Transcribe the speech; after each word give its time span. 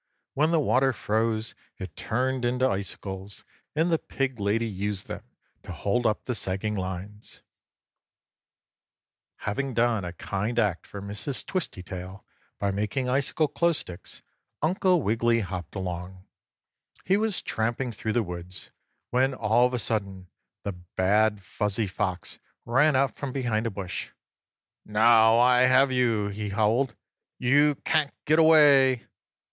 When 0.33 0.49
the 0.49 0.59
water 0.59 0.93
froze 0.93 1.53
it 1.77 1.95
turned 1.95 2.43
into 2.43 2.67
icicles, 2.67 3.45
and 3.75 3.91
the 3.91 3.99
pig 3.99 4.39
lady 4.39 4.65
used 4.65 5.05
them 5.07 5.21
to 5.61 5.71
hold 5.71 6.07
up 6.07 6.25
the 6.25 6.33
sagging 6.33 6.73
lines. 6.73 7.43
8. 9.43 9.45
Having 9.45 9.73
done 9.75 10.03
a 10.03 10.13
kind 10.13 10.57
act 10.57 10.87
for 10.87 11.03
Mrs. 11.03 11.45
Twistytail, 11.45 12.23
by 12.57 12.71
making 12.71 13.09
icicle 13.09 13.47
clothes 13.47 13.77
sticks 13.77 14.23
Uncle 14.63 15.03
Wiggily 15.03 15.41
hopped 15.41 15.75
along. 15.75 16.25
He 17.05 17.15
was 17.15 17.43
tramping 17.43 17.91
through 17.91 18.13
the 18.13 18.23
woods 18.23 18.71
when, 19.11 19.35
all 19.35 19.67
of 19.67 19.73
a 19.75 19.77
sudden, 19.77 20.31
the 20.63 20.71
bad 20.95 21.43
Fuzzy 21.43 21.85
Fox 21.85 22.39
ran 22.65 22.95
out 22.95 23.13
from 23.13 23.31
behind 23.31 23.67
a 23.67 23.69
bush. 23.69 24.09
"Now 24.83 25.37
I 25.37 25.67
have 25.67 25.91
you!" 25.91 26.29
he 26.29 26.49
howled. 26.49 26.95
"You 27.37 27.75
can't 27.85 28.11
get 28.25 28.39
away!" 28.39 29.05